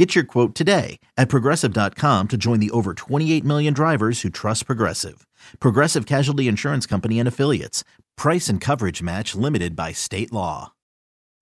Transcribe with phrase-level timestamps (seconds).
[0.00, 4.64] Get your quote today at progressive.com to join the over 28 million drivers who trust
[4.64, 5.26] Progressive.
[5.60, 7.84] Progressive Casualty Insurance Company and Affiliates.
[8.16, 10.72] Price and coverage match limited by state law.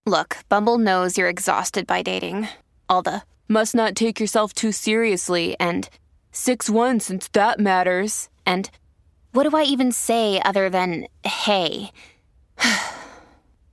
[0.07, 2.49] Look, Bumble knows you're exhausted by dating.
[2.89, 5.89] All the must not take yourself too seriously and
[6.33, 8.29] 6 1 since that matters.
[8.45, 8.69] And
[9.31, 11.93] what do I even say other than hey?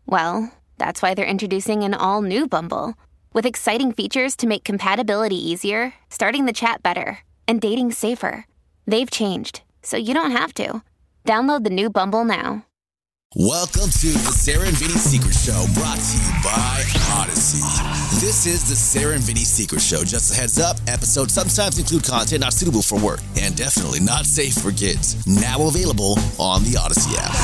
[0.06, 2.94] well, that's why they're introducing an all new Bumble
[3.36, 8.46] with exciting features to make compatibility easier, starting the chat better, and dating safer.
[8.88, 10.82] They've changed, so you don't have to.
[11.26, 12.66] Download the new Bumble now.
[13.36, 16.82] Welcome to the Sarah and Vinny Secret Show, brought to you by
[17.20, 17.60] Odyssey.
[18.26, 20.06] This is the Sarah and Vinny Secret Show.
[20.06, 24.26] Just a heads up, episodes sometimes include content not suitable for work and definitely not
[24.26, 25.28] safe for kids.
[25.28, 27.36] Now available on the Odyssey app.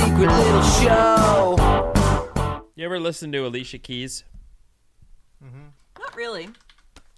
[0.00, 1.56] Secret little show.
[2.76, 4.22] You ever listen to Alicia Keys?
[5.44, 5.66] Mm-hmm.
[5.98, 6.50] Not really.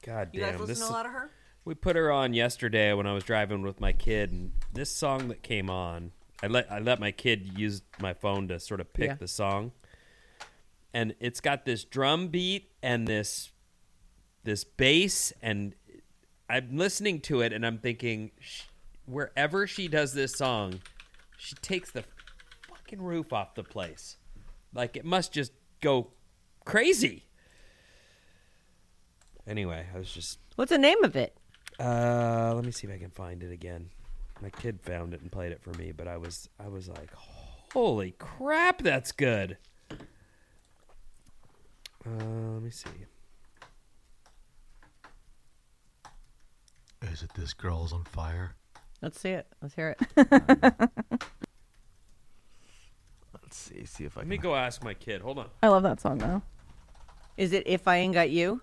[0.03, 1.31] God You damn, guys listen this to a lot of her?
[1.67, 5.29] we put her on yesterday when I was driving with my kid, and this song
[5.29, 8.91] that came on, I let I let my kid use my phone to sort of
[8.95, 9.15] pick Yeah.
[9.17, 9.73] the song,
[10.95, 13.51] and it's got this drum beat and this
[14.43, 15.75] this bass, and
[16.49, 18.63] I'm listening to it, and I'm thinking, sh-
[19.05, 20.81] wherever she does this song,
[21.37, 22.05] she takes the
[22.91, 24.17] fucking roof off the place,
[24.75, 26.09] like it must just go
[26.65, 27.25] crazy.
[29.47, 31.37] Anyway, I was just What's the name of it?
[31.79, 33.91] uh, let me see if I can find it again.
[34.43, 37.11] My kid found it and played it for me, but I was I was like,
[37.73, 39.57] "Holy crap, that's good."
[39.91, 39.97] Uh,
[42.07, 42.89] let me see.
[47.03, 48.55] Is it this girl's on fire?
[49.03, 49.47] Let's see it.
[49.63, 50.91] Let's hear it.
[53.69, 53.97] Let's see.
[53.99, 54.29] See if I Let can.
[54.31, 55.21] me go ask my kid.
[55.23, 55.47] Hold on.
[55.63, 56.43] I love that song though.
[57.37, 58.63] Is it If I Ain't Got You?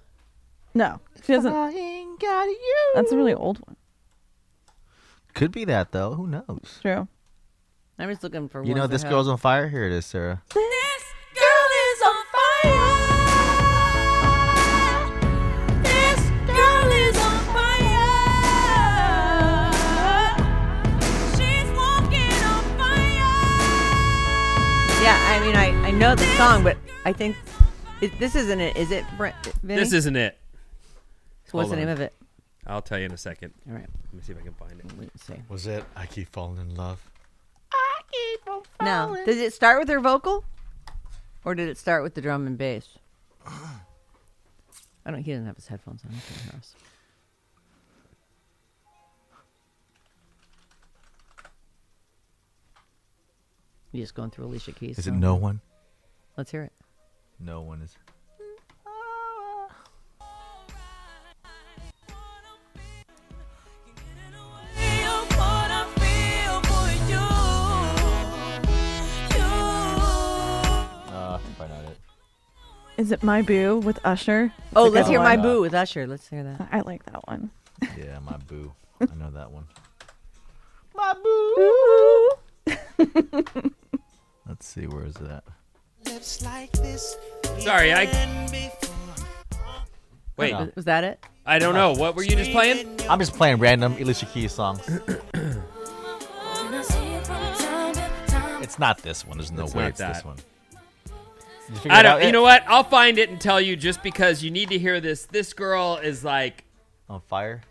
[0.74, 1.52] No, she doesn't.
[1.54, 2.92] ain't got you.
[2.96, 3.76] That's a really old one.
[5.34, 6.14] Could be that though.
[6.14, 6.80] Who knows?
[6.82, 7.08] True.
[8.00, 8.68] I'm just looking for one.
[8.68, 9.70] You know ones that this have- girl's on fire.
[9.70, 10.44] Here it is, Sarah.
[25.98, 27.36] know the song, but I think
[28.02, 28.78] it, this isn't it.
[28.78, 29.36] Is it, Brent?
[29.64, 29.80] Vinny?
[29.80, 30.38] This isn't it.
[31.46, 31.94] So what's hold the name on.
[31.94, 32.14] of it?
[32.68, 33.54] I'll tell you in a second.
[33.68, 33.88] All right.
[34.06, 34.86] Let me see if I can find it.
[35.00, 35.36] Let's see.
[35.50, 35.84] Was it?
[35.96, 37.02] I keep falling in love.
[37.72, 39.26] I keep on Now, falling.
[39.26, 40.44] does it start with her vocal?
[41.46, 42.90] Or did it start with the drum and bass?
[43.48, 46.12] I don't, he doesn't have his headphones on.
[46.12, 46.76] He can't hear us.
[53.94, 55.00] You just going through Alicia Keys.
[55.00, 55.20] Is it song?
[55.20, 55.62] no one?
[56.38, 56.72] Let's hear it.
[57.40, 57.96] No one is.
[65.38, 67.26] What I feel for you.
[69.38, 71.14] You.
[71.14, 71.98] Uh, probably not it.
[72.98, 74.52] Is it My Boo with Usher?
[74.76, 75.42] Oh, It's a let's good hear My one.
[75.44, 76.08] Boo with Usher.
[76.08, 76.70] Let's hear that.
[76.72, 77.50] I like that one.
[77.98, 78.72] Yeah, my boo.
[79.02, 79.66] I know that one.
[80.96, 82.30] My boo.
[84.48, 84.88] Let's see.
[84.88, 85.44] Where is it
[87.60, 88.06] Sorry, I
[90.38, 90.52] wait.
[90.52, 90.72] No.
[90.76, 91.24] Was that it?
[91.46, 91.94] I don't know.
[91.94, 93.00] What were you just playing?
[93.10, 94.82] I'm just playing random Alicia Keys songs.
[98.60, 99.38] It's not this one.
[99.38, 100.36] There's no It's way not it's this one.
[101.74, 102.24] Did you I don't.
[102.24, 102.64] You know what?
[102.68, 105.26] I'll find it and tell you just because you need to hear this.
[105.26, 106.66] This girl is like
[107.10, 107.62] On fire.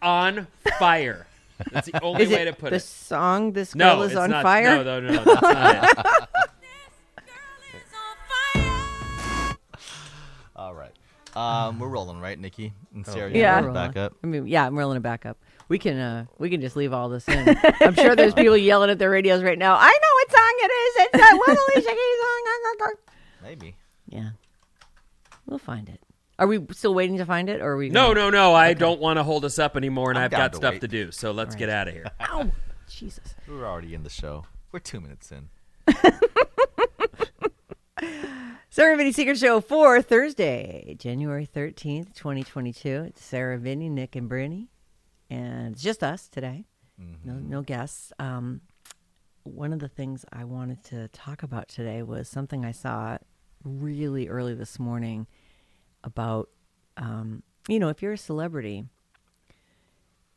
[0.00, 0.46] on
[0.78, 1.26] fire.
[1.70, 2.70] That's the only Is way it to put it.
[2.70, 2.82] the it.
[2.82, 4.82] song "This No, Girl Is it's on not, Fire"?
[4.82, 6.28] No, no, no, that's not it.
[11.36, 13.30] Um, we're rolling, right, Nikki and Sarah?
[13.32, 13.60] Oh, Yeah.
[13.60, 14.14] We're Back up.
[14.24, 15.38] I mean, yeah, I'm rolling it back up.
[15.68, 17.56] We can uh we can just leave all this in.
[17.80, 19.76] I'm sure there's people yelling at their radios right now.
[19.78, 20.94] I know what song it is.
[20.96, 22.94] It's that one Alicia Keys song.
[23.44, 23.76] Maybe.
[24.08, 24.30] Yeah.
[25.46, 26.00] We'll find it.
[26.40, 28.54] Are we still waiting to find it or are we No, gonna- no, no.
[28.54, 30.72] I don't want to hold us up anymore, and I'm I've down got to stuff
[30.74, 30.80] wait.
[30.80, 31.12] to do.
[31.12, 32.06] So let's get out of here.
[32.20, 32.50] Ow.
[32.88, 33.34] Jesus.
[33.46, 34.44] We're already in the show.
[34.72, 35.48] We're two minutes in.
[38.72, 43.06] Sarah Vinny Secret Show for Thursday, January 13th, 2022.
[43.08, 44.68] It's Sarah Vinny, Nick, and Brittany.
[45.28, 46.66] And it's just us today.
[47.24, 48.12] No, no guests.
[48.20, 48.60] Um,
[49.42, 53.18] one of the things I wanted to talk about today was something I saw
[53.64, 55.26] really early this morning
[56.04, 56.48] about,
[56.96, 58.84] um, you know, if you're a celebrity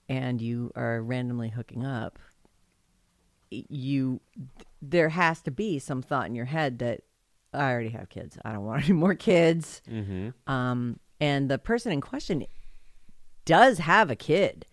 [0.10, 2.18] and you are randomly hooking up,
[3.52, 4.22] you
[4.82, 7.02] there has to be some thought in your head that
[7.54, 8.38] I already have kids.
[8.44, 9.82] I don't want any more kids.
[10.48, 12.46] Um, and the person in question
[13.46, 14.66] does have a kid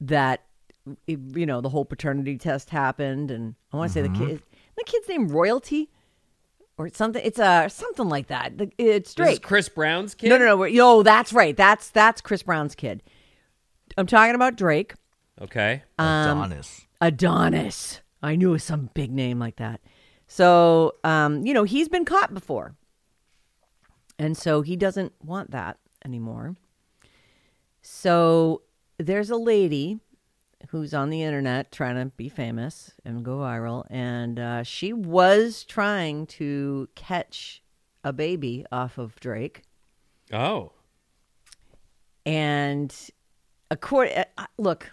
[0.00, 0.44] that
[1.06, 4.42] you know the whole paternity test happened, and I want to say the kid
[4.76, 5.90] the kid's name Royalty
[6.76, 7.22] or something.
[7.24, 8.58] It's a something like that.
[8.58, 9.42] The- It's This is Drake.
[9.42, 10.28] Chris Brown's kid.
[10.28, 10.56] No, no, no.
[10.56, 11.56] we're- Yo, that's right.
[11.56, 13.02] That's that's Chris Brown's kid.
[13.96, 14.94] I'm talking about Drake.
[15.40, 15.82] Okay.
[15.98, 16.86] Um, Adonis.
[17.00, 18.00] Adonis.
[18.22, 19.80] I knew it was some big name like that.
[20.34, 22.74] So, um, you know, he's been caught before.
[24.18, 26.56] And so he doesn't want that anymore.
[27.82, 28.62] So
[28.98, 30.00] there's a lady
[30.70, 33.84] who's on the internet trying to be famous and go viral.
[33.90, 37.62] And uh, she was trying to catch
[38.02, 39.62] a baby off of Drake.
[40.32, 40.72] Oh.
[42.26, 42.92] And
[43.70, 44.90] according, uh, look,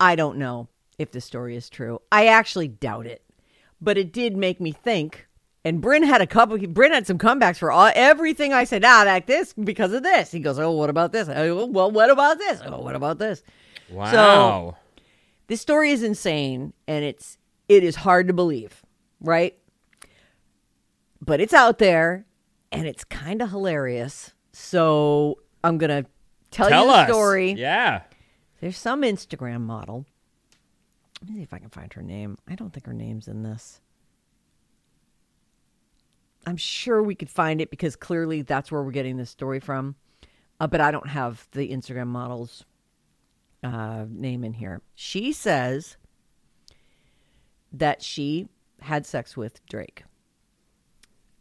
[0.00, 0.66] I don't know
[0.98, 2.00] if the story is true.
[2.10, 3.22] I actually doubt it,
[3.80, 5.26] but it did make me think.
[5.64, 6.58] And Bryn had a couple.
[6.58, 8.84] Bryn had some comebacks for all, everything I said.
[8.84, 10.30] Ah, like this because of this.
[10.30, 11.28] He goes, "Oh, what about this?
[11.28, 12.60] Oh, well, what about this?
[12.64, 13.42] Oh, what about this?"
[13.90, 14.76] Wow.
[15.48, 17.36] This story is insane, and it's
[17.68, 18.82] it is hard to believe,
[19.20, 19.58] right?
[21.20, 22.26] But it's out there,
[22.70, 24.32] and it's kind of hilarious.
[24.52, 26.04] So I'm gonna
[26.52, 27.08] tell, Tell you the us.
[27.08, 27.52] story.
[27.52, 28.02] Yeah.
[28.60, 30.06] There's some Instagram model.
[31.20, 32.36] Let me see if I can find her name.
[32.48, 33.80] I don't think her name's in this.
[36.46, 39.96] I'm sure we could find it because clearly that's where we're getting this story from.
[40.60, 42.64] Uh, but I don't have the Instagram model's
[43.64, 44.80] uh, name in here.
[44.94, 45.96] She says
[47.72, 48.48] that she
[48.80, 50.04] had sex with Drake.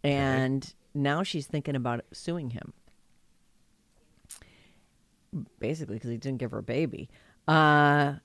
[0.03, 2.73] And now she's thinking about suing him
[5.59, 7.09] basically because he didn't give her a baby.
[7.47, 8.15] Uh,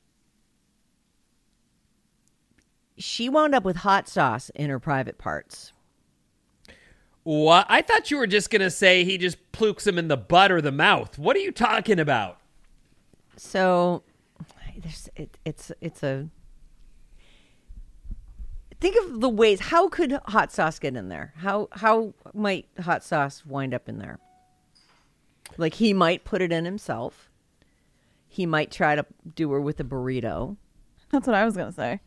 [3.00, 5.72] she wound up with hot sauce in her private parts.
[7.22, 7.66] What?
[7.68, 10.60] I thought you were just gonna say he just plukes him in the butt or
[10.60, 11.18] the mouth.
[11.18, 12.38] What are you talking about?
[13.36, 14.02] So
[14.76, 16.28] there's it, it's it's a
[18.80, 21.34] think of the ways how could hot sauce get in there?
[21.36, 24.18] How how might hot sauce wind up in there?
[25.56, 27.28] Like he might put it in himself.
[28.28, 29.04] He might try to
[29.34, 30.56] do her with a burrito.
[31.10, 32.00] That's what I was gonna say.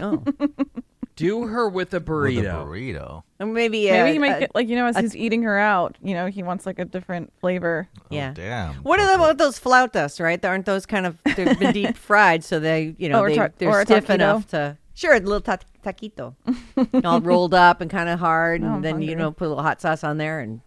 [0.00, 0.22] Oh,
[1.16, 2.62] Do her with a With burrito.
[2.62, 3.22] a burrito.
[3.38, 5.58] or maybe Maybe uh, he might uh, get like you know as he's eating her
[5.58, 7.86] out, you know, he wants like a different flavor.
[8.08, 8.30] Yeah.
[8.30, 8.74] Oh, damn.
[8.76, 10.40] What are about those flautas, right?
[10.40, 13.36] There Aren't those kind of they've been deep fried, so they you know oh, they,
[13.36, 16.34] ta- they're stiff enough to sure a little ta- taquito,
[17.04, 19.48] all rolled up and kind of hard, and Oh, I'm then you know put a
[19.50, 20.62] little hot sauce on there and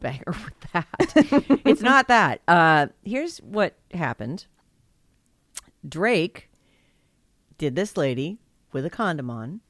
[0.00, 1.60] bang her with that.
[1.64, 2.42] it's not that.
[2.46, 4.44] Uh, here's what happened.
[5.88, 6.47] Drake
[7.58, 8.38] did this lady
[8.72, 9.60] with a condom on,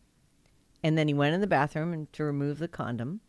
[0.82, 3.20] and then he went in the bathroom and to remove the condom,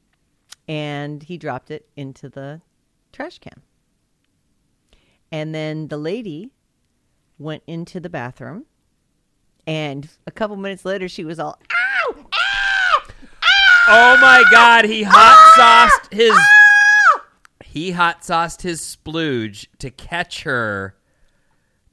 [0.68, 2.62] and he dropped it into the
[3.12, 3.62] trash can.
[5.32, 6.52] And then the lady
[7.38, 8.66] went into the bathroom,
[9.66, 12.16] and a couple minutes later, she was all, "Ow!
[12.34, 13.08] Ow!
[13.88, 14.86] Oh my God!
[14.86, 16.38] He hot sauced his.
[17.64, 20.96] He hot sauced his splooge to catch her,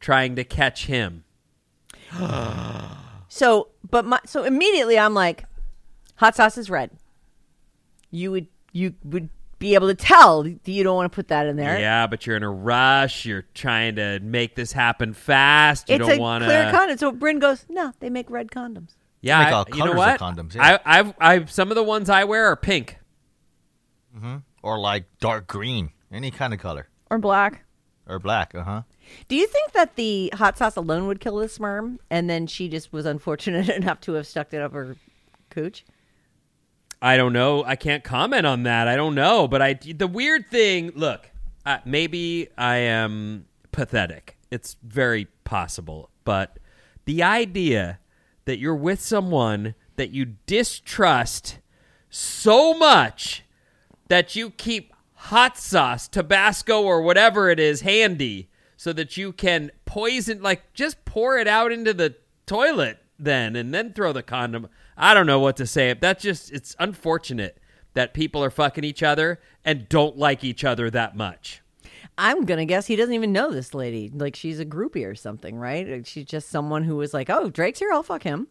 [0.00, 1.24] trying to catch him.
[3.28, 5.44] So, but my so immediately I'm like,
[6.14, 6.90] hot sauce is red.
[8.10, 11.46] You would you would be able to tell that you don't want to put that
[11.46, 11.78] in there.
[11.78, 13.26] Yeah, but you're in a rush.
[13.26, 15.88] You're trying to make this happen fast.
[15.88, 16.70] You it's don't a want clear to.
[16.70, 16.98] condom.
[16.98, 18.90] So Bryn goes, no, they make red condoms.
[19.22, 20.20] Yeah, Make I- you know colors of what?
[20.20, 20.78] condoms, yeah.
[20.86, 22.98] I, I've, I've, some of the ones I wear are pink.
[24.62, 25.90] Or like dark green.
[26.12, 26.88] Any kind of color.
[27.10, 27.64] Or black.
[28.06, 28.82] Or black, uh huh.
[29.28, 32.68] Do you think that the hot sauce alone would kill the sperm, and then she
[32.68, 34.96] just was unfortunate enough to have stuck it up her
[35.50, 35.84] cooch?
[37.00, 37.62] I don't know.
[37.64, 38.88] I can't comment on that.
[38.88, 39.46] I don't know.
[39.46, 40.92] But I, the weird thing.
[40.94, 41.30] Look,
[41.64, 44.36] uh, maybe I am pathetic.
[44.50, 46.10] It's very possible.
[46.24, 46.58] But
[47.04, 47.98] the idea
[48.46, 51.58] that you're with someone that you distrust
[52.08, 53.44] so much
[54.08, 59.70] that you keep hot sauce, Tabasco, or whatever it is handy so that you can
[59.84, 62.16] poison, like just pour it out into the
[62.46, 64.68] toilet then and then throw the condom.
[64.96, 65.92] I don't know what to say.
[65.94, 67.58] That's just, it's unfortunate
[67.94, 71.62] that people are fucking each other and don't like each other that much.
[72.18, 74.10] I'm gonna guess he doesn't even know this lady.
[74.12, 76.06] Like she's a groupie or something, right?
[76.06, 78.48] She's just someone who was like, "Oh, Drake's here, I'll fuck him.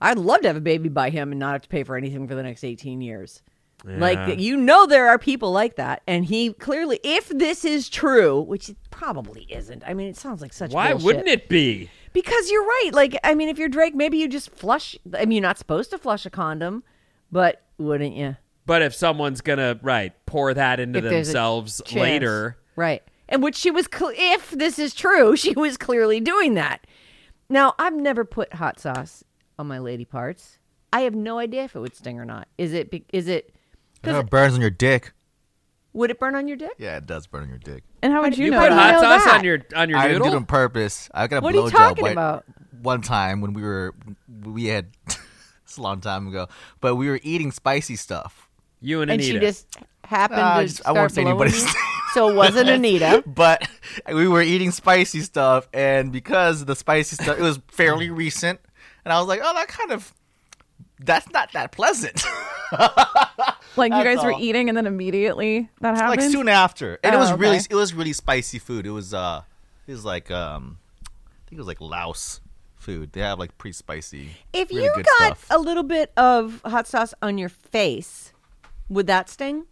[0.00, 2.28] I'd love to have a baby by him and not have to pay for anything
[2.28, 3.42] for the next 18 years."
[3.86, 3.98] Yeah.
[3.98, 8.40] Like you know, there are people like that, and he clearly, if this is true,
[8.40, 9.84] which it probably isn't.
[9.86, 10.72] I mean, it sounds like such.
[10.72, 11.04] Why bullshit.
[11.04, 11.88] wouldn't it be?
[12.12, 12.90] Because you're right.
[12.92, 14.96] Like, I mean, if you're Drake, maybe you just flush.
[15.14, 16.82] I mean, you're not supposed to flush a condom,
[17.30, 18.36] but wouldn't you?
[18.66, 23.02] But if someone's gonna right pour that into If themselves later, Right.
[23.28, 26.86] And which she was, cl- if this is true, she was clearly doing that.
[27.48, 29.24] Now, I've never put hot sauce
[29.58, 30.58] on my lady parts.
[30.92, 32.48] I have no idea if it would sting or not.
[32.56, 33.54] Is it, be- is it,
[34.04, 35.12] You it burns on your dick.
[35.92, 36.72] would it burn on your dick?
[36.78, 37.82] Yeah, it does burn on your dick.
[38.02, 38.94] And how would you, you know put that?
[38.94, 39.38] hot sauce that?
[39.38, 40.36] on your on your I didn't do it noodle.
[40.38, 41.08] on purpose.
[41.12, 42.44] I got a What are you blowjob talking one- about?
[42.80, 43.92] one time when we were
[44.44, 44.86] we had
[45.64, 46.48] it's a long time ago,
[46.80, 48.48] but we were eating spicy stuff.
[48.80, 49.30] You and Anita.
[49.34, 49.46] And Anita.
[49.46, 51.64] she just happened uh, Nah, I to just- I start won't say blowing anybody's you?
[51.66, 51.74] name.
[52.14, 53.24] So it wasn't Anita.
[53.26, 53.68] but
[54.12, 58.60] we were eating spicy stuff, and because the spicy stuff, it was fairly recent,
[59.04, 60.14] and I was like, oh, that kind of
[61.00, 62.22] that's not that pleasant.
[63.78, 66.20] Like you That's guys were eating and then immediately that happened.
[66.20, 68.86] like soon after, and it Oh, was really it was really spicy food.
[68.86, 69.42] It was uh,
[69.86, 72.40] it was like um, I think it was like Laos
[72.76, 73.12] food.
[73.12, 74.30] They have like pretty spicy.
[74.52, 75.46] If really you good got stuff.
[75.50, 78.32] a little bit of hot sauce on your face,
[78.88, 79.64] would that sting?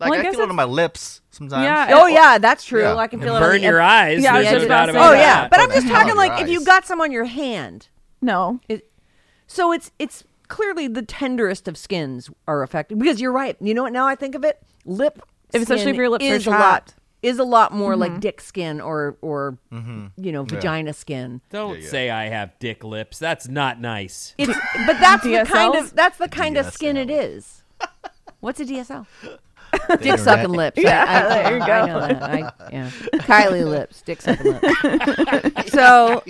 [0.00, 1.62] like well, I I, guess feel it on my lips sometimes.
[1.64, 2.82] Yeah, Oh yeah, that's true.
[2.82, 2.96] Yeah.
[2.96, 3.40] I can And feel it.
[3.40, 4.22] burn the your ep- eyes.
[4.22, 5.50] Yeah, I was There's just about about Oh yeah, that.
[5.50, 7.88] but I'm just talking like your if you got some on your hand.
[8.20, 8.58] no.
[8.68, 8.90] It,
[9.46, 13.56] so it's it's clearly the tenderest of skins are affected because you're right.
[13.58, 13.92] You know what?
[13.92, 15.18] Now I think of it, lip,
[15.52, 18.20] If- especially if your lips are is a lot is a lot more like mm-hmm.
[18.20, 21.40] dick skin or or you know vagina skin.
[21.50, 21.88] Don't Yeah, yeah.
[21.88, 23.18] say I have dick lips.
[23.18, 24.34] That's not nice.
[24.36, 24.52] It's
[24.86, 27.62] but that's the kind of that's the kind of skin it is.
[28.40, 29.06] What's a DSL?
[30.00, 30.80] dick sucking lips.
[30.82, 31.86] Yeah, I, I, there you I go.
[31.86, 32.22] know that.
[32.22, 32.38] I,
[32.72, 32.90] yeah.
[33.14, 35.72] Kylie lips, dick sucking lips.
[35.72, 36.22] so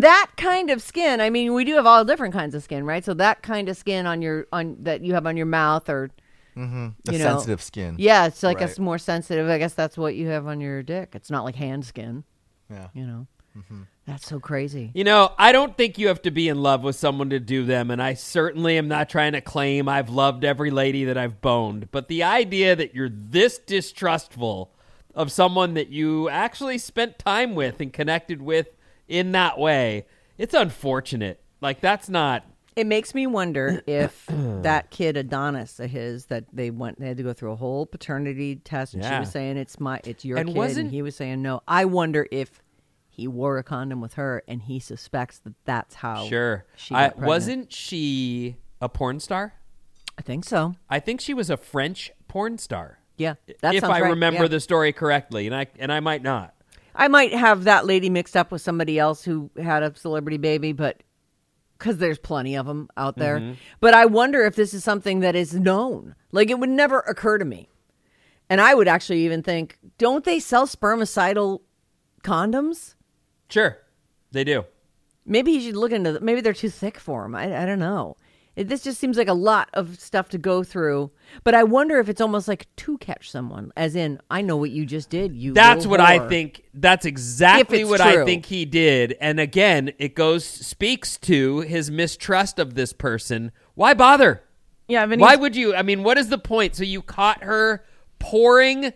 [0.00, 1.20] that kind of skin.
[1.20, 3.04] I mean, we do have all different kinds of skin, right?
[3.04, 6.10] So that kind of skin on your on that you have on your mouth or
[6.56, 6.88] mm-hmm.
[7.04, 7.96] the you know, sensitive skin.
[7.98, 8.68] yeah, it's like Right.
[8.68, 9.48] it's more sensitive.
[9.48, 11.10] I guess that's what you have on your dick.
[11.14, 12.24] It's not like hand skin.
[12.70, 12.88] Yeah.
[12.94, 13.26] You know,
[14.06, 14.90] that's so crazy.
[14.94, 17.64] You know, I don't think you have to be in love with someone to do
[17.64, 21.40] them, and I certainly am not trying to claim I've loved every lady that I've
[21.40, 21.90] boned.
[21.90, 24.70] But the idea that you're this distrustful
[25.14, 28.68] of someone that you actually spent time with and connected with
[29.08, 30.06] in that way,
[30.38, 31.40] it's unfortunate.
[31.60, 32.44] Like that's not
[32.76, 37.16] It makes me wonder if that kid Adonis of his that they went they had
[37.18, 40.36] to go through a whole paternity test and she was saying it's my it's your
[40.38, 41.62] And kid wasn't- and he was saying no.
[41.68, 42.60] I wonder if
[43.14, 46.64] he wore a condom with her and he suspects that that's how sure.
[46.76, 49.54] she I, wasn't she a porn star?
[50.18, 50.74] I think so.
[50.90, 52.98] I think she was a French porn star.
[53.16, 53.34] Yeah.
[53.60, 54.48] That if I right, remember yeah.
[54.48, 56.54] the story correctly, and I and I might not.
[56.94, 60.72] I might have that lady mixed up with somebody else who had a celebrity baby,
[60.72, 61.02] but
[61.78, 63.38] because there's plenty of them out there.
[63.38, 63.52] Mm-hmm.
[63.80, 66.14] But I wonder if this is something that is known.
[66.32, 67.68] Like it would never occur to me.
[68.48, 71.60] And I would actually even think, don't they sell spermicidal
[72.22, 72.93] condoms?
[73.48, 73.78] Sure,
[74.32, 74.64] they do.
[75.26, 76.12] Maybe he should look into.
[76.12, 77.34] th- Maybe they're too thick for him.
[77.34, 78.16] I, I don't know.
[78.56, 81.10] It, this just seems like a lot of stuff to go through.
[81.42, 84.70] But I wonder if it's almost like to catch someone, as in, I know what
[84.70, 85.34] you just did.
[85.34, 85.52] You.
[85.54, 86.62] That's little what I think.
[86.72, 89.16] That's exactly it's what I think he did.
[89.20, 93.50] And again, it goes speaks to his mistrust of this person.
[93.74, 94.42] Why bother?
[94.86, 95.74] Yeah, Vinny's, Why would you?
[95.74, 96.76] I mean, what is the point?
[96.76, 97.84] So you caught her
[98.18, 98.92] pouring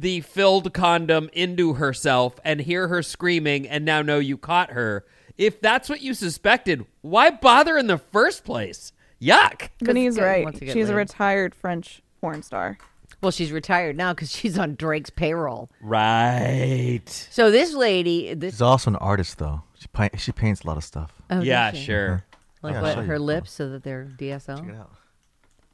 [0.00, 5.04] the filled condom into herself and hear her screaming and now know you caught her.
[5.36, 8.92] If that's what you suspected, why bother in the first place?
[9.20, 9.70] Yuck.
[9.82, 10.44] Vinny's good right.
[10.44, 12.78] once you get She's a retired French porn star.
[13.20, 15.68] Well, she's retired now because she's on Drake's payroll.
[15.80, 17.02] Right.
[17.30, 19.62] So this lady, this She's also an artist, though.
[19.78, 21.12] She pa- she paints a lot of stuff.
[21.30, 21.86] oh, yeah, does she?
[21.86, 22.24] sure.
[22.62, 22.98] Like Yeah, what?
[22.98, 23.20] Her you.
[23.20, 24.86] lips so that they're DSL.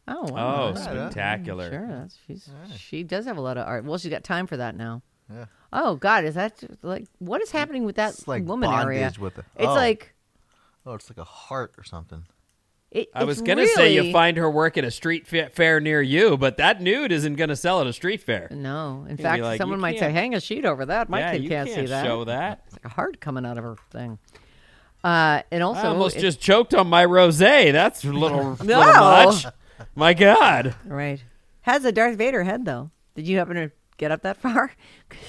[0.07, 0.31] Check it out.
[0.31, 0.63] Oh, wow.
[0.65, 0.75] Oh, Yeah,
[1.09, 1.71] spectacular.
[1.71, 3.85] Sure, that's she's she does have a lot of art.
[3.85, 5.03] Well, she's got time for that now.
[5.33, 5.47] Yeah.
[5.73, 9.01] Oh God, is that like what is happening with that It's like woman area?
[9.05, 9.45] bondage with it.
[9.57, 9.75] It's Oh.
[9.75, 10.15] like
[10.87, 12.25] Oh, it's like a heart or something.
[12.91, 16.03] it, I was gonna say you find her work at a street fa- fair near
[16.03, 18.49] you, but that nude isn't gonna sell at a street fair.
[18.51, 21.21] No, in be fact, like, someone might say, can't- "Hang a sheet over that." My
[21.21, 22.05] yeah, kid you can't, can't see that.
[22.05, 22.61] show that.
[22.67, 24.19] It's like a heart coming out of her thing.
[25.03, 27.73] Uh, and also, I almost it- just choked on my rosé.
[27.73, 29.47] That's a little, little much.
[29.95, 30.75] My God.
[30.85, 31.23] right
[31.63, 32.91] has a Darth Vader head though.
[33.15, 34.73] Did you happen to get up that far?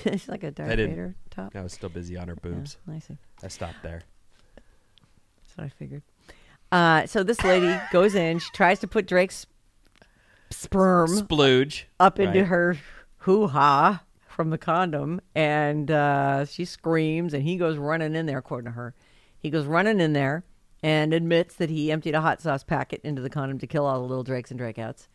[0.04, 0.90] it's like a Darth didn't.
[0.90, 1.56] Vader top.
[1.56, 2.78] I was still busy on her boobs.
[2.92, 3.18] I see.
[3.44, 4.02] I stopped there.
[4.56, 6.04] That's what I figured.
[6.72, 8.40] Uh, so this lady goes in.
[8.40, 9.46] She tries to put Drake's
[10.50, 12.48] sperm Splooge up into Right.
[12.48, 12.78] her
[13.20, 18.40] hoo ha from the condom, and uh, she screams, and he goes running in there.
[18.40, 18.94] According to her,
[19.40, 20.44] he goes running in there
[20.86, 24.01] and admits that he emptied a hot sauce packet into the condom to kill all
[24.01, 25.08] the little drakes and drakeouts.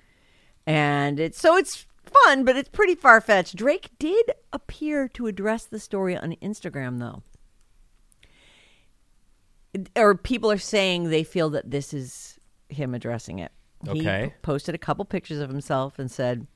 [0.67, 3.55] And it's so it's fun, but it's pretty far fetched.
[3.55, 7.23] Drake did appear to address the story on Instagram, though.
[9.95, 13.53] Or people are saying they feel that this is him addressing it.
[13.93, 16.49] He posted a couple pictures of himself and said,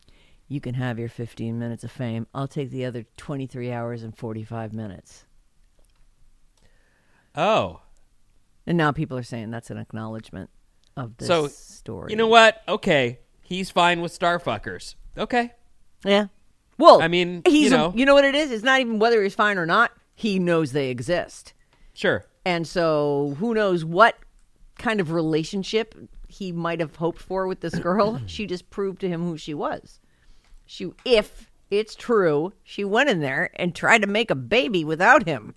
[0.48, 2.26] You can have your 15 minutes of fame.
[2.34, 5.24] I'll take the other 23 hours and 45 minutes.
[7.36, 7.80] Oh,
[8.66, 10.50] And now people are saying that's an acknowledgement
[10.96, 12.10] of this so story.
[12.12, 12.62] You know what?
[12.68, 14.94] Okay, he's fine with starfuckers.
[15.18, 15.52] Okay,
[16.04, 16.26] Yeah.
[16.76, 18.50] Well, I mean, he's you a- you know what it is?
[18.50, 19.92] It's not even whether he's fine or not.
[20.16, 21.52] He knows they exist.
[21.92, 22.24] sure.
[22.46, 24.16] And so who knows what
[24.76, 25.94] kind of relationship
[26.28, 28.20] he might have hoped for with this girl.
[28.26, 29.98] she just proved to him who she was.
[30.66, 35.26] She if it's true, she went in there and tried to make a baby without
[35.26, 35.54] him.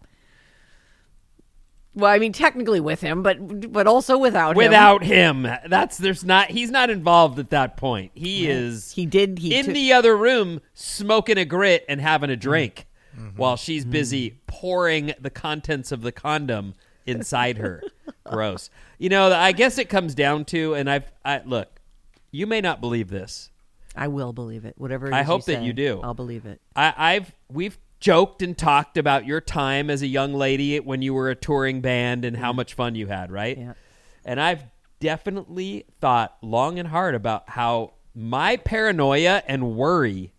[1.97, 4.57] Well, I mean technically with him, but but also without him.
[4.57, 6.51] Without him, that's there's not.
[6.51, 8.11] He's not involved at that point.
[8.13, 8.91] He is.
[8.91, 12.41] He did he in took- the other room smoking a grit and having a Mm-hmm.
[12.41, 12.85] drink
[13.35, 16.75] while she's busy pouring the contents of the condom
[17.07, 17.81] inside her.
[18.29, 18.69] Gross.
[18.99, 21.79] You know, I guess it comes down to, and I've I look.
[22.29, 23.49] You may not believe this.
[23.95, 24.75] I will believe it.
[24.77, 25.99] Whatever it I is hope that say, you do.
[26.03, 26.61] I'll believe it.
[26.75, 31.13] I, I've we've joked and talked about your time as a young lady when you
[31.13, 32.57] were a touring band and how mm-hmm.
[32.57, 33.57] much fun you had, right?
[33.57, 33.73] Yeah.
[34.25, 34.63] And I've
[34.99, 40.33] definitely thought long and hard about how my paranoia and worry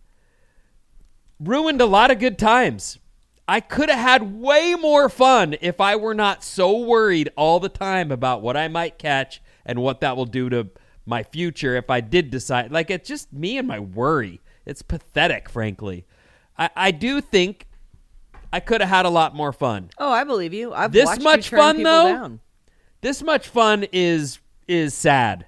[1.39, 2.99] ruined a lot of good times.
[3.47, 7.69] I could have had way more fun if I were not so worried all the
[7.69, 10.69] time about what I might catch and what that will do to
[11.05, 12.71] my future if I did decide.
[12.71, 14.39] Like, it's just me and my worry.
[14.65, 16.05] It's pathetic, frankly.
[16.59, 17.65] I, I do think
[18.53, 19.89] I could have had a lot more fun.
[19.97, 20.73] Oh, I believe you.
[20.73, 22.07] I've This watched you much turn fun, people though?
[22.11, 22.39] down.
[23.01, 25.45] This much fun is is sad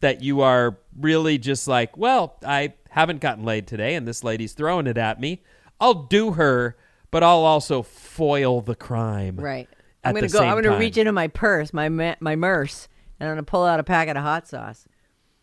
[0.00, 4.54] that you are really just like, well, I haven't gotten laid today and this lady's
[4.54, 5.42] throwing it at me.
[5.80, 6.76] I'll do her,
[7.10, 9.36] but I'll also foil the crime.
[9.36, 9.68] Right.
[10.02, 10.38] At I'm gonna the go.
[10.38, 10.80] same I'm gonna time.
[10.80, 12.88] reach into my purse, my ma- my merce,
[13.20, 14.86] and I'm gonna pull out a packet of hot sauce.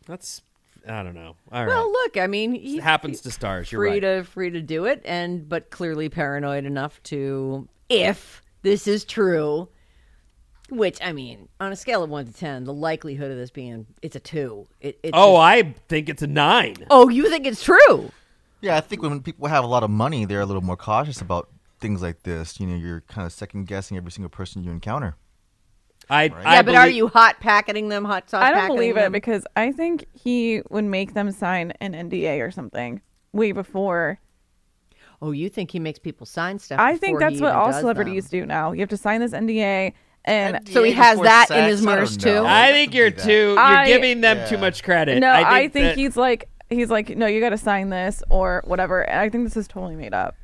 [0.08, 0.42] That's
[0.88, 1.36] I don't know.
[1.52, 1.68] All right.
[1.68, 3.72] Well, look, I mean, he's it happens to stars.
[3.72, 4.00] You're free right.
[4.02, 9.70] to free to do it, and but clearly paranoid enough to, if this is true,
[10.70, 13.86] which I mean, on a scale of one to ten, the likelihood of this being
[14.02, 14.68] it's a two.
[14.80, 16.76] It, it's oh, just- I think it's a nine.
[16.90, 18.12] oh, you think it's true?
[18.62, 21.22] Yeah, I think when people have a lot of money, they're a little more cautious
[21.22, 22.60] about things like this.
[22.60, 25.16] You know, you're kind of second guessing every single person you encounter.
[26.10, 28.42] I, yeah, I but are you hot packeting them, hot sauce?
[28.44, 32.42] I don't packeting believe it because I think he would make them sign an NDA
[32.46, 33.02] or something
[33.34, 34.20] way before.
[35.22, 36.80] Oh, you think he makes people sign stuff?
[36.80, 38.42] I think that's what all celebrities them?
[38.42, 38.72] do now.
[38.72, 39.94] You have to sign this NDA,
[40.26, 41.86] and So he has before that in his sex?
[41.86, 42.44] Merch, too?
[42.46, 43.32] I It think you're too.
[43.54, 45.20] You're I- giving them too much credit.
[45.20, 47.90] no, I I think, think, that- he's like he's like no, you got to sign
[47.90, 49.02] this or whatever.
[49.02, 50.36] And I think this is totally made up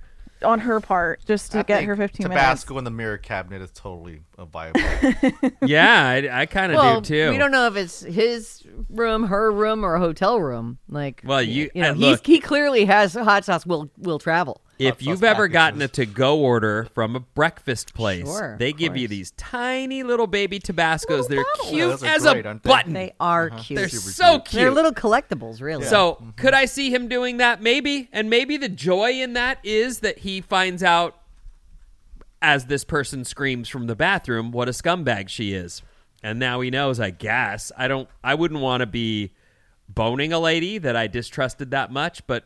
[0.43, 2.41] on her part just to I get her 15 minutes.
[2.41, 4.82] Tabasco in the mirror cabinet is totally a viable.
[5.65, 7.32] Yeah, I, I kind of Well, do too.
[7.32, 10.77] we don't know if it's his room, her room, or a hotel room.
[10.89, 13.65] Like, Well, you- you know, he's, look- he clearly has hot sauce.
[13.65, 14.62] Will will travel.
[14.87, 18.71] If Hot you've sauce ever gotten a to-go order from a breakfast place, Sure, they
[18.71, 21.27] of give you these tiny little baby Tabascos.
[21.27, 21.69] They're bottles.
[21.69, 22.59] cute Yeah, as great, a they?
[22.69, 22.93] button.
[22.93, 23.63] They are Uh-huh.
[23.63, 23.77] cute.
[23.79, 24.45] They're Super so cute.
[24.45, 24.59] cute.
[24.61, 25.85] They're little collectibles, really.
[25.85, 27.61] So, could I see him doing that?
[27.61, 28.09] Maybe.
[28.11, 31.17] And maybe the joy in that is that he finds out
[32.41, 35.81] as this person screams from the bathroom what a scumbag she is.
[36.21, 37.71] And now he knows, I guess.
[37.77, 39.31] I don't I wouldn't want to be
[39.89, 42.45] boning a lady that I distrusted that much, but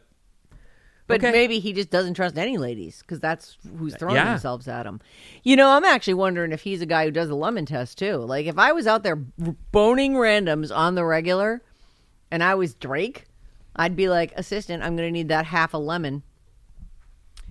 [1.07, 1.31] But Okay.
[1.31, 4.31] maybe he just doesn't trust any ladies because that's who's uh, throwing Yeah.
[4.31, 4.99] themselves at him.
[5.41, 8.17] You know, I'm actually wondering if he's a guy who does the lemon test too.
[8.17, 11.61] Like, if I was out there boning randoms on the regular
[12.29, 13.23] and I was Drake,
[13.75, 16.23] I'd be like, assistant, I'm going to need that half a lemon.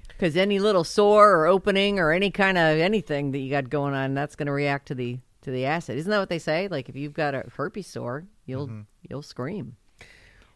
[0.08, 3.94] Because any little sore or opening or any kind of anything that you got going
[3.94, 5.96] on, that's going to react to the to the acid.
[5.96, 6.68] Isn't that what they say?
[6.68, 8.80] Like if you've got a herpes sore, you'll mm-hmm.
[9.08, 9.76] you'll scream.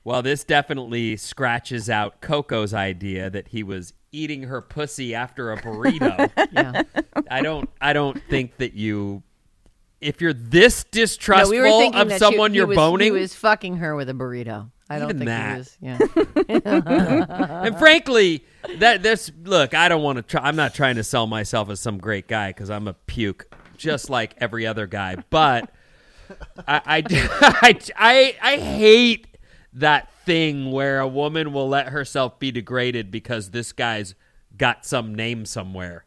[0.04, 5.56] Well, this definitely scratches out Coco's idea that he was eating her pussy after a
[5.56, 6.30] burrito.
[6.52, 6.82] Yeah.
[7.30, 9.22] I don't I don't think that you
[10.00, 13.94] if you're this distrustful we of someone she, you're was, boning, He was fucking her
[13.94, 14.70] with a burrito.
[14.88, 15.52] I don't think that.
[15.52, 15.78] he was.
[15.80, 15.98] Yeah.
[17.64, 18.44] and frankly,
[18.78, 21.78] that this look, I don't want to try I'm not trying to sell myself as
[21.78, 25.70] some great guy cuz I'm a puke just like every other guy, but
[26.66, 27.02] I I,
[27.62, 29.26] I I I hate
[29.72, 34.14] that thing where a woman will let herself be degraded because this guy's
[34.56, 36.04] got some name somewhere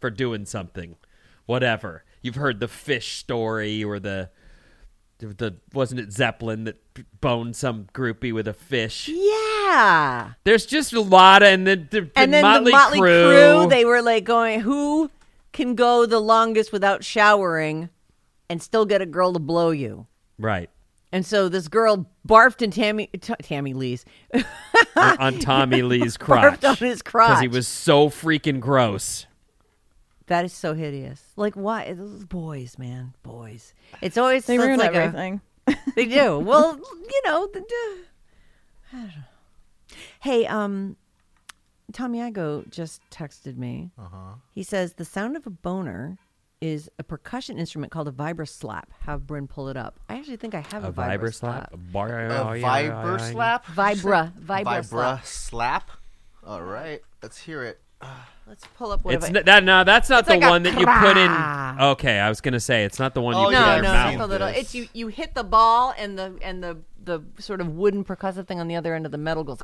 [0.00, 0.96] for doing something,
[1.46, 2.04] whatever.
[2.22, 4.30] You've heard the fish story or the
[5.18, 6.76] the wasn't it Zeppelin that
[7.20, 9.08] boned some groupie with a fish?
[9.08, 10.32] Yeah.
[10.44, 13.64] There's just a lot, of, and then the, the and then Motley, the Motley Crue.
[13.64, 15.10] Crue, they were like going, who
[15.52, 17.88] can go the longest without showering
[18.50, 20.06] and still get a girl to blow you?
[20.38, 20.70] right
[21.16, 24.04] And so this girl barfed in Tammy T- Tammy Lee's
[24.94, 29.26] on Tommy Lee's crotch barfed on his crotch because he was so freaking gross.
[30.26, 31.22] That is so hideous.
[31.36, 31.90] Like why?
[31.94, 33.72] Those boys, man, boys.
[34.02, 35.40] It's always They ruin like a- everything.
[35.94, 36.38] they do.
[36.38, 37.48] Well, you know.
[37.50, 38.04] The, the-
[38.92, 39.96] I don't know.
[40.20, 40.96] Hey, um,
[41.94, 43.90] Tommy Igo just texted me.
[43.98, 44.34] Uh-huh.
[44.52, 46.18] He says the sound of a boner
[46.60, 48.90] is a percussion instrument called a vibra slap.
[49.00, 50.00] Have Bryn pull it up.
[50.08, 53.66] I actually think I have a, A vibra slap, A Bar- Viber slap?
[53.66, 55.26] Vibra, vibra, Vibra slap.
[55.26, 55.90] slap.
[56.46, 57.80] All right, let's hear it.
[58.46, 60.78] Let's pull up what It's have that no, that's not It's the like one that
[60.78, 61.86] you put in.
[61.92, 63.82] Okay, I was gonna say it's not the one you Oh, put yeah, no, in
[63.82, 64.28] no, your I've not seen mouth.
[64.28, 64.48] the little.
[64.48, 64.86] It's you.
[64.92, 68.68] You hit the ball, and the and the the sort of wooden percussive thing on
[68.68, 69.58] the other end of the metal goes.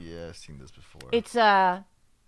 [0.00, 1.08] Yeah, I've seen this before.
[1.12, 1.82] It's uh,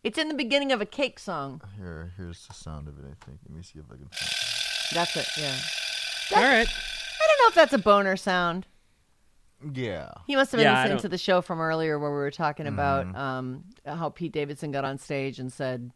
[0.07, 1.61] it's in the beginning of a cake song.
[1.77, 3.05] Here, here's the sound of it.
[3.05, 3.39] I think.
[3.49, 4.07] Let me see if I can.
[4.11, 5.29] Find That's it.
[5.39, 6.37] Yeah.
[6.37, 8.67] All right, I don't know if that's a boner sound.
[9.73, 10.11] Yeah.
[10.27, 12.67] He must have been Yeah, listening to the show from earlier where we were talking
[12.67, 15.91] about um, how Pete Davidson got on stage and said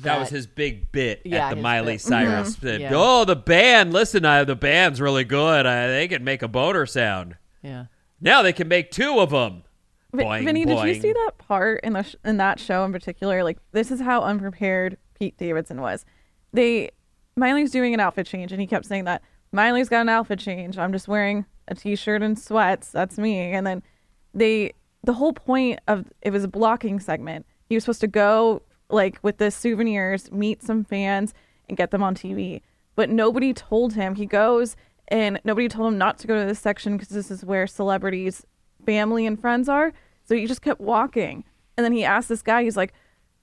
[0.00, 2.02] that was his big bit Yeah, at the Miley bit.
[2.02, 2.56] Cyrus.
[2.56, 2.60] Mhm.
[2.60, 2.90] That, Yeah.
[2.94, 3.92] Oh, the band!
[3.94, 5.64] Listen, I, the band's really good.
[5.66, 7.36] I, they can make a boner sound.
[7.62, 7.86] Yeah.
[8.20, 9.62] Now they can make two of them.
[10.24, 13.44] Boing, Vinny, did you see that part in the sh- in that show in particular?
[13.44, 16.04] Like, this is how unprepared Pete Davidson was.
[16.52, 16.90] They
[17.36, 20.78] Miley's doing an outfit change, and he kept saying that Miley's got an outfit change.
[20.78, 22.90] I'm just wearing a t-shirt and sweats.
[22.90, 23.38] That's me.
[23.52, 23.82] And then
[24.34, 24.72] they
[25.04, 27.46] the whole point of it was a blocking segment.
[27.68, 31.34] He was supposed to go like with the souvenirs, meet some fans,
[31.68, 32.60] and get them on TV.
[32.94, 34.14] But nobody told him.
[34.14, 34.76] He goes
[35.08, 38.44] and nobody told him not to go to this section because this is where celebrities,
[38.84, 39.92] family, and friends are.
[40.26, 41.44] So he just kept walking.
[41.76, 42.92] And then he asked this guy, he's like,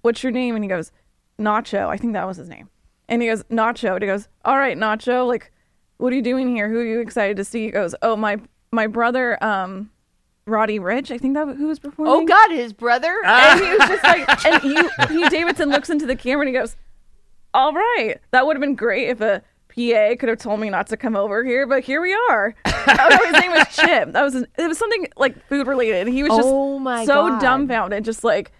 [0.01, 0.55] What's your name?
[0.55, 0.91] And he goes,
[1.39, 1.87] Nacho.
[1.87, 2.69] I think that was his name.
[3.07, 3.93] And he goes, Nacho.
[3.93, 5.51] And he goes, All right, Nacho, like,
[5.97, 6.69] what are you doing here?
[6.69, 7.65] Who are you excited to see?
[7.65, 8.37] He goes, Oh, my
[8.71, 9.91] my brother, um,
[10.45, 11.11] Roddy Ricch.
[11.11, 12.13] I think that who was performing.
[12.13, 13.15] Oh God, his brother.
[13.23, 16.59] And he was just like, and he, Pete Davidson looks into the camera and he
[16.59, 16.75] goes,
[17.53, 19.41] "All right, that would have been great if a
[19.75, 23.07] PA could have told me not to come over here, but here we are." oh,
[23.09, 24.13] no, his name was Chip.
[24.13, 26.07] That was it was something like food related.
[26.07, 27.41] He was just Oh, so God.
[27.41, 28.51] dumbfounded, just like.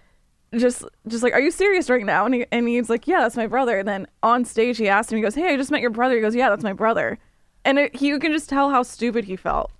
[0.56, 2.26] Just, just like, are you serious right now?
[2.26, 3.80] And he, and he's like, yeah, that's my brother.
[3.80, 6.14] And then on stage, he asked him, he goes, hey, I just met your brother.
[6.14, 7.18] He goes, yeah, that's my brother.
[7.64, 9.72] And it, he, you can just tell how stupid he felt.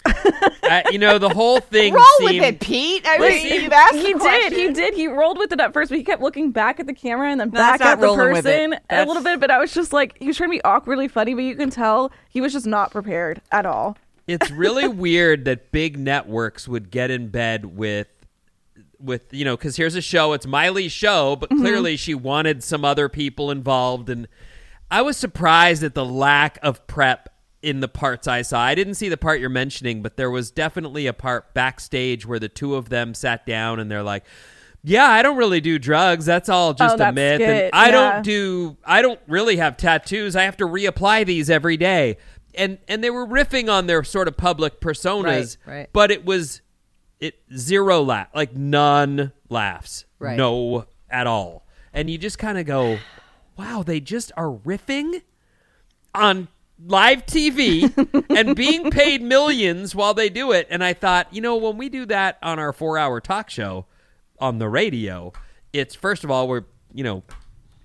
[0.62, 2.40] Uh, you know, the whole thing Roll seemed.
[2.40, 3.02] with it, Pete.
[3.06, 4.52] I mean, you've asked he the did.
[4.52, 4.94] He did.
[4.94, 7.38] He rolled with it at first, but he kept looking back at the camera and
[7.40, 8.70] then No, back at the rolling with it.
[8.70, 9.40] person a little bit.
[9.40, 11.70] But I was just like, he was trying to be awkwardly funny, but you can
[11.70, 13.96] tell he was just not prepared at all.
[14.26, 18.08] it's really weird that big networks would get in bed with
[18.98, 22.84] with you know because here's a show it's miley's show but clearly she wanted some
[22.86, 24.26] other people involved and
[24.90, 27.28] i was surprised at the lack of prep
[27.64, 28.60] in the parts i saw.
[28.60, 32.38] I didn't see the part you're mentioning but there was definitely a part backstage where
[32.38, 34.24] the two of them sat down and they're like
[34.82, 36.26] yeah i don't really do drugs.
[36.26, 37.40] That's all just oh, a that myth.
[37.40, 37.90] And i yeah.
[37.90, 40.36] don't do i don't really have tattoos.
[40.36, 42.18] I have to reapply these every day.
[42.54, 45.90] And and they were riffing on their sort of public personas Right, right.
[45.92, 46.60] but it was
[47.18, 50.04] it zero laugh like none laughs.
[50.18, 50.36] Right.
[50.36, 51.66] no at all.
[51.92, 52.98] And you just kind of go
[53.56, 55.22] wow they just are riffing
[56.14, 56.48] on
[56.84, 61.56] live tv and being paid millions while they do it and i thought you know
[61.56, 63.86] when we do that on our four hour talk show
[64.40, 65.32] on the radio
[65.72, 67.22] it's first of all we're you know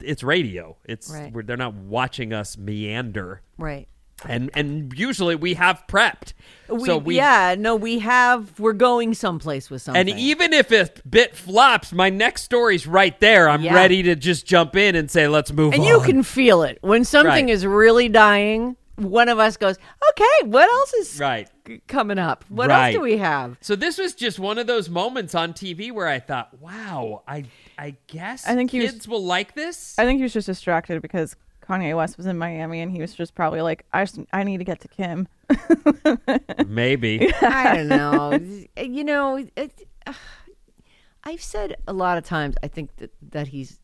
[0.01, 1.31] it's radio it's Right.
[1.31, 3.87] we're, they're not watching us meander Right.
[4.27, 6.33] And and usually we have prepped
[6.69, 8.59] We, so we yeah, no, we have.
[8.59, 10.09] We're going someplace with something.
[10.09, 13.49] And even if a bit flops, my next story's right there.
[13.49, 13.73] I'm Yeah.
[13.75, 15.73] ready to just jump in and say, let's move on.
[15.75, 15.87] and on.
[15.87, 17.49] you can feel it when something Right.
[17.49, 18.75] is really dying.
[18.97, 19.77] One of us goes,
[20.11, 21.47] "Okay, what else is Right.
[21.87, 22.43] coming up?
[22.49, 22.87] What Right.
[22.87, 26.07] else do we have?" So this was just one of those moments on TV where
[26.09, 27.45] I thought, wow, I
[27.77, 29.95] I guess I think he was- kids will like this.
[29.97, 31.37] I think he was just distracted because
[31.69, 34.57] Kanye West was in Miami and he was just probably like, I just, I need
[34.57, 35.27] to get to Kim.
[36.67, 37.31] Maybe.
[37.41, 38.39] I don't know.
[38.81, 40.13] you know, it, uh,
[41.23, 42.55] I've said a lot of times.
[42.63, 43.79] I think that that he's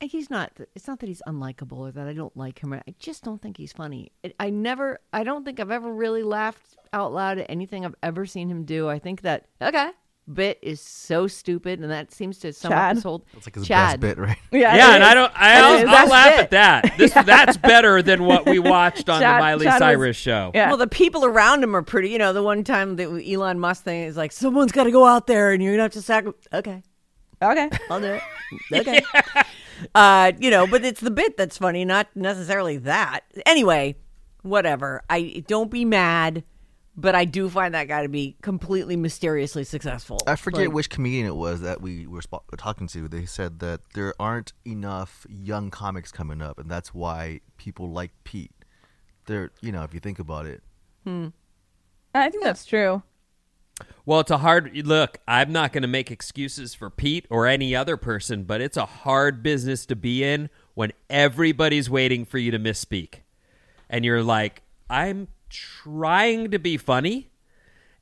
[0.00, 0.50] and he's not.
[0.74, 2.72] It's not that he's unlikable or that I don't like him.
[2.72, 4.10] I just don't think he's funny.
[4.24, 4.98] I- I never.
[5.12, 8.64] I don't think I've ever really laughed out loud at anything I've ever seen him
[8.64, 8.88] do.
[8.88, 9.90] I think that okay
[10.32, 12.96] bit is so stupid, and that seems to sum up Chad.
[12.96, 13.24] this whole.
[13.36, 14.00] It's like his Chad.
[14.00, 14.36] best bit, right?
[14.52, 15.08] Yeah, Yeah, and is.
[15.08, 15.32] I don't.
[15.34, 16.40] I That's I'll, I'll laugh bit.
[16.40, 16.94] at that.
[16.98, 20.50] This that's better than what we watched on Chad- the Miley Chad was- Cyrus show.
[20.54, 20.68] Yeah.
[20.68, 22.10] Well, the people around him are pretty.
[22.10, 25.06] You know, the one time that Elon Musk thing is like, someone's got to go
[25.06, 26.46] out there, and you're gonna have to sacrifice.
[26.52, 26.82] Okay,
[27.42, 27.68] okay.
[27.90, 28.22] I'll do it.
[28.72, 29.02] Okay.
[29.94, 33.24] Uh, you know, but it's the bit that's funny, not necessarily that.
[33.46, 33.96] Anyway,
[34.42, 35.02] whatever.
[35.10, 36.44] I don't be mad,
[36.96, 40.18] but I do find that guy to be completely mysteriously successful.
[40.26, 43.08] I forget Like, which comedian it was that we were spo- talking to.
[43.08, 48.12] They said that there aren't enough young comics coming up, and that's why people like
[48.24, 48.52] Pete.
[49.26, 50.62] They're, you know, if you think about it,
[51.04, 51.28] hmm.
[52.14, 53.02] I think that's true.
[54.04, 55.18] Well, it's a hard look.
[55.26, 58.84] I'm not going to make excuses for Pete or any other person, but it's a
[58.84, 63.20] hard business to be in when everybody's waiting for you to misspeak.
[63.88, 67.30] And you're like, I'm trying to be funny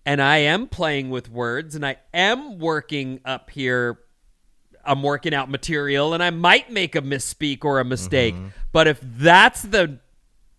[0.07, 3.99] and I am playing with words and I am working up here.
[4.85, 8.35] I'm working out material and I might make a misspeak or a mistake.
[8.35, 8.49] Mm-hmm.
[8.73, 9.99] But if that's the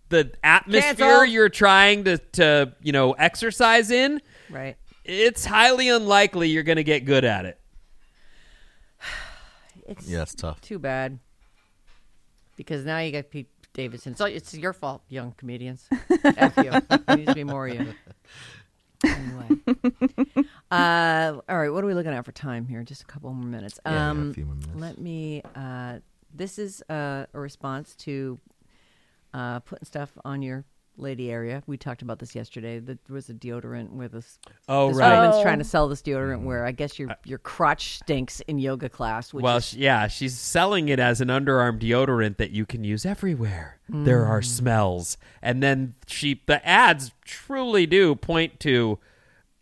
[0.09, 1.25] the atmosphere Cancel.
[1.25, 4.75] you're trying to, to you know exercise in, right.
[5.05, 7.59] it's highly unlikely you're going to get good at it.
[9.87, 10.61] It's yeah, it's tough.
[10.61, 11.19] too bad
[12.55, 14.15] because now you got Pete Davidson.
[14.15, 15.87] So it's your fault, young comedians.
[16.23, 16.71] F you.
[16.71, 17.93] There needs to be more of you.
[19.03, 19.47] Anyway.
[20.71, 22.81] Uh, all right, what are we looking at for time here?
[22.83, 23.77] Just a couple more minutes.
[23.85, 24.79] Yeah, yeah, a Um, few more minutes.
[24.79, 25.41] Let me.
[25.53, 25.99] Uh,
[26.33, 28.39] this is uh, a response to
[29.33, 30.63] uh, putting stuff on your
[30.97, 31.63] lady area.
[31.67, 32.79] We talked about this yesterday.
[32.79, 34.37] There was a deodorant where this,
[34.69, 35.15] Oh, this right.
[35.15, 35.43] woman's Oh.
[35.43, 36.43] trying to sell this deodorant mm.
[36.43, 39.33] where I guess your your crotch stinks in yoga class.
[39.33, 42.83] Which Well, is, sh- yeah, she's selling it as an underarm deodorant that you can
[42.83, 43.79] use everywhere.
[43.89, 44.45] There are mm.
[44.45, 48.99] smells, and then she the ads truly do point to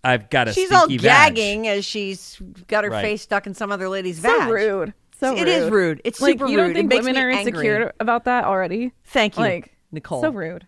[0.03, 3.01] I've got a she's all stinky vag." gagging as she's got her Right.
[3.01, 4.49] face stuck in some other lady's So vag.
[4.49, 4.93] rude.
[5.19, 5.99] So It is rude.
[6.05, 7.51] It's like, super you don't It think makes women are angry.
[7.51, 8.93] insecure about that already?
[9.03, 10.21] Thank you, Like Nicole.
[10.21, 10.65] So rude.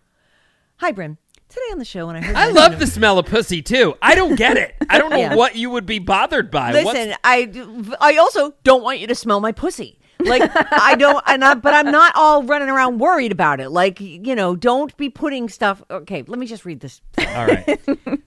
[0.82, 1.16] Hi, Bryn.
[1.48, 3.94] Today on the show, when I heard I love of- the smell of pussy too.
[4.02, 4.74] I don't get it.
[4.90, 5.36] I don't know Yeah.
[5.36, 6.72] what you would be bothered by.
[6.72, 10.00] What's- Listen, I, I also don't want you to smell my pussy.
[10.18, 10.42] Like
[10.72, 13.68] I don't, and I, but I'm not all running around worried about it.
[13.70, 15.82] Like you know, don't be putting stuff.
[15.88, 17.00] Okay, let me just read this.
[17.18, 18.22] all right, Getting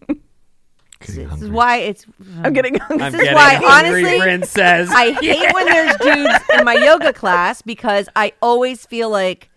[1.02, 1.50] This is hungry.
[1.50, 2.06] why it's.
[2.42, 3.06] I'm getting hungry.
[3.06, 4.02] I'm This is getting why, hungry.
[4.02, 8.86] honestly, Bryn says I hate when there's dudes in my yoga class because I always
[8.86, 9.50] feel like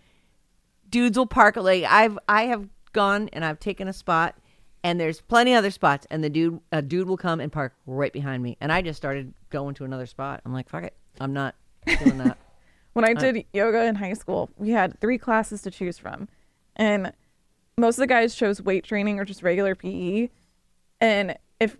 [0.90, 2.66] dudes will park like I've I have
[2.98, 4.34] gone and I've taken a spot
[4.82, 7.74] and there's plenty of other spots and the dude a dude will come and park
[7.86, 10.40] right behind me and I just started going to another spot.
[10.44, 10.94] I'm like, fuck it.
[11.20, 11.54] I'm not
[11.86, 12.36] doing that.
[12.94, 16.26] When I uh, did yoga in high school, we had three classes to choose from.
[16.74, 17.12] And
[17.76, 20.30] most of the guys chose weight training or just regular PE.
[21.00, 21.76] And if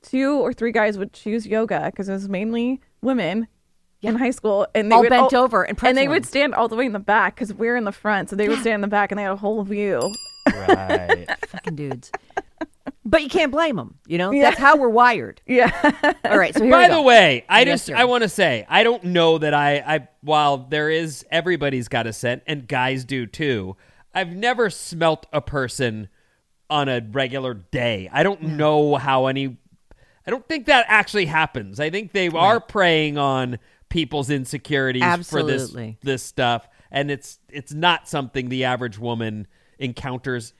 [0.00, 3.48] two or three guys would choose yoga, because it was mainly women
[4.00, 6.68] in high school, and they All would bent over and and they would stand all
[6.68, 8.80] the way in the back because we're in the front, so they would stand in
[8.80, 10.10] the back and they had a whole view.
[10.46, 11.26] Right.
[11.48, 12.10] Fucking dudes.
[13.04, 13.98] But you can't blame them.
[14.06, 15.40] You know, that's how we're wired.
[15.46, 15.70] Yeah,
[16.24, 16.54] All right.
[16.54, 16.96] So here By we go.
[16.96, 17.96] the way, I Yes, just sir.
[17.96, 22.06] I want to say I don't know that I I while there is everybody's got
[22.06, 23.76] a scent and guys do too.
[24.14, 26.08] I've never smelt a person
[26.70, 28.08] on a regular day.
[28.12, 29.56] I don't know how any
[30.26, 31.80] I don't think that actually happens.
[31.80, 37.72] I think they are preying on people's insecurities for this this stuff and it's it's
[37.74, 39.46] not something the average woman
[39.82, 40.54] encounters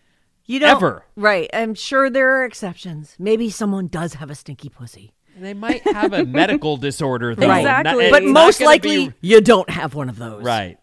[0.45, 1.05] you don't, ever.
[1.17, 1.49] Right.
[1.53, 3.15] I'm sure there are exceptions.
[3.19, 5.13] Maybe someone does have a stinky pussy.
[5.39, 7.49] They might have a medical disorder though.
[7.49, 7.65] Right.
[7.65, 8.05] Not- Exactly.
[8.07, 10.43] it's But most likely, be- you don't have one of those.
[10.45, 10.79] right.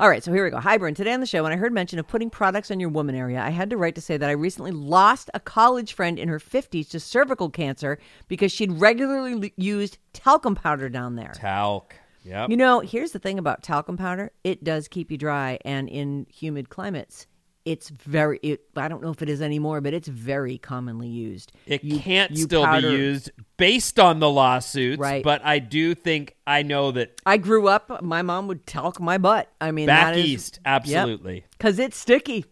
[0.00, 0.60] All right, so here we go.
[0.60, 0.94] Hi, Bryn.
[0.94, 3.40] Today on the show, when I heard mention of putting products on your woman area,
[3.40, 6.38] I had to write to say that I recently lost a college friend in her
[6.38, 7.98] 50s to cervical cancer
[8.28, 11.32] because she'd regularly used talcum powder down there.
[11.34, 11.96] Talc.
[12.22, 12.50] Yep.
[12.50, 16.28] You know, here's the thing about talcum powder it does keep you dry, and in
[16.32, 17.26] humid climates,
[17.72, 21.52] it's very, it, I don't know if it is anymore, but it's very commonly used.
[21.66, 25.22] It You- can't you still powder- be used based on the lawsuits, Right.
[25.22, 29.18] but I do think I know that I grew up, my mom would talk my
[29.18, 29.50] butt.
[29.60, 31.44] I mean, back that is- east, absolutely.
[31.52, 32.44] because it's sticky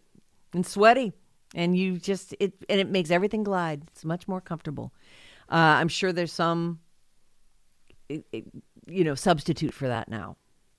[0.52, 1.12] and sweaty
[1.54, 4.92] and you just it and it makes everything glide it's much more comfortable
[5.50, 6.80] uh, i'm sure there's some
[8.08, 10.36] you know substitute for that now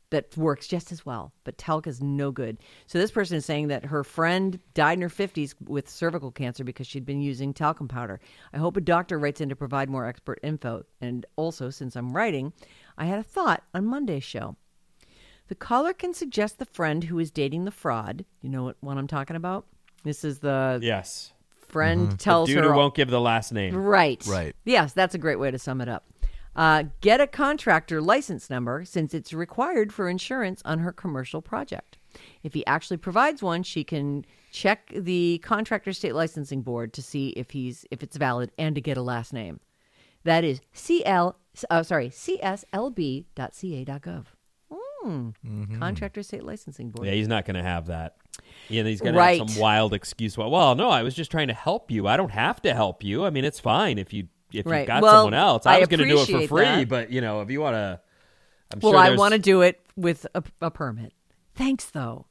[0.09, 3.67] that works just as well but talc is no good so this person is saying
[3.67, 7.87] that her friend died in her 50s with cervical cancer because she'd been using talcum
[7.87, 8.19] powder
[8.53, 12.15] i hope a doctor writes in to provide more expert info and also since i'm
[12.15, 12.53] writing
[12.97, 14.55] i had a thought on monday's show
[15.47, 18.25] The caller can suggest the friend who is dating the fraud.
[18.41, 19.65] You know what one I'm talking about?
[20.03, 21.31] This is the Yes.
[21.69, 22.17] friend mm-hmm.
[22.17, 23.73] tells the Dude her who won't give the last name.
[23.75, 24.21] Right.
[24.27, 24.55] Right.
[24.65, 26.03] Yes, that's a great way to sum it up.
[26.57, 31.99] Uh, get a contractor license number since it's required for insurance on her commercial project.
[32.41, 37.27] If he actually provides one, she can check the contractor state licensing board to see
[37.29, 39.59] if he's if it's valid and to get a last name.
[40.23, 41.35] That is CL
[41.69, 43.25] uh, sorry cslb.ca.gov.
[45.03, 45.29] Hmm.
[45.79, 47.07] Contractor state licensing board.
[47.07, 48.15] Yeah, he's not going to have that.
[48.67, 49.37] Yeah, he's going Right.
[49.37, 50.37] to have some wild excuse.
[50.37, 52.07] Well, no, I was just trying to help you.
[52.07, 53.23] I don't have to help you.
[53.25, 54.27] I mean, it's fine if you
[54.59, 54.79] if Right.
[54.79, 55.65] you've got Well, someone else.
[55.65, 56.89] I, I was going to do it for free, that.
[56.89, 57.99] but you know, if you want to,
[58.73, 61.13] I'm Well, sure I want to do it with a, a permit.
[61.55, 62.25] Thanks, though.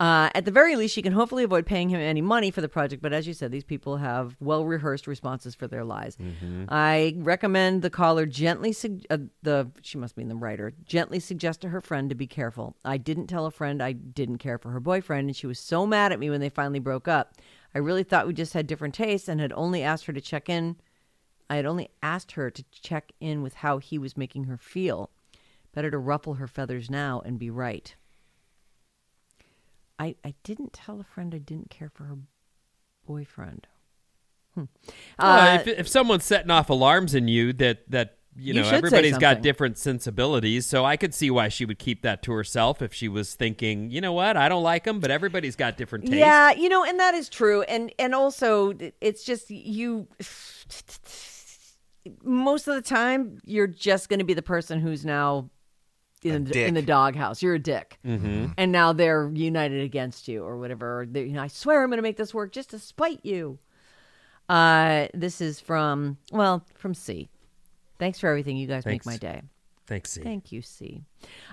[0.00, 2.68] Uh, at the very least, she can hopefully avoid paying him any money for the
[2.68, 3.00] project.
[3.00, 6.16] But as you said, these people have well rehearsed responses for their lies.
[6.16, 6.64] Mm-hmm.
[6.68, 11.60] I recommend the caller gently sug- uh, the she must mean the writer gently suggest
[11.60, 12.76] to her friend to be careful.
[12.84, 15.86] I didn't tell a friend I didn't care for her boyfriend, and she was so
[15.86, 17.34] mad at me when they finally broke up.
[17.72, 20.48] I really thought we just had different tastes, and had only asked her to check
[20.48, 20.74] in.
[21.50, 25.10] I had only asked her to check in with how he was making her feel.
[25.74, 27.94] Better to ruffle her feathers now and be right.
[29.98, 32.16] I I didn't tell a friend I didn't care for her
[33.06, 33.66] boyfriend.
[34.54, 34.64] Hmm.
[35.18, 38.68] Well, Uh, if, if someone's setting off alarms in you that that you You know
[38.68, 42.82] everybody's got different sensibilities, so I could see why she would keep that to herself
[42.82, 46.06] if she was thinking, you know what, I don't like him, but everybody's got different
[46.06, 46.18] tastes.
[46.18, 47.62] Yeah, you know, and that is true.
[47.62, 50.08] And and also it's just you
[52.22, 55.50] most of the time you're just going to be the person who's now
[56.22, 57.42] in, the, in the doghouse.
[57.42, 57.98] You're a dick.
[58.04, 58.52] Mm-hmm.
[58.56, 61.00] And now they're united against you or whatever.
[61.00, 63.20] Or they- you know, I swear I'm going to make this work just to spite
[63.24, 63.58] you.
[64.48, 67.30] Uh this is from well, from C.
[67.98, 68.56] Thanks for everything.
[68.58, 69.06] You guys Thanks.
[69.06, 69.42] make my day.
[69.86, 70.22] Thanks, C.
[70.22, 71.02] Thank you, C.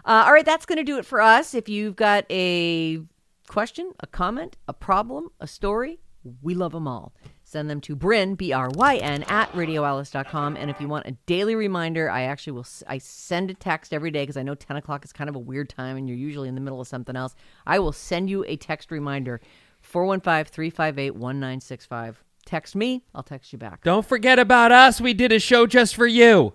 [0.06, 1.54] Uh, all right, that's going to do it for us.
[1.54, 3.02] If you've got a
[3.48, 6.00] question, a comment, a problem, a story,
[6.42, 7.14] we love them all.
[7.52, 10.56] Send them to Bryn, B R Y N, at radioalice.com.
[10.56, 14.10] And if you want a daily reminder, I actually will, I send a text every
[14.10, 16.48] day because I know 10 o'clock is kind of a weird time and you're usually
[16.48, 17.36] in the middle of something else.
[17.68, 19.42] I will send you a text reminder
[19.82, 22.24] 415 358 1965.
[22.46, 23.84] Text me, I'll text you back.
[23.84, 25.02] Don't forget about us.
[25.02, 26.54] We did a show just for you.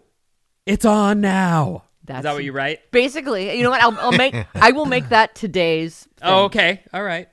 [0.65, 1.83] It's on now.
[2.01, 2.91] Is That's- that what you write?
[2.91, 3.83] Basically, you know what?
[3.83, 6.09] I'll, I'll make, I will make that today's.
[6.23, 6.85] Oh, okay.
[6.95, 7.29] All right.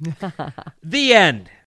[0.84, 1.50] the end.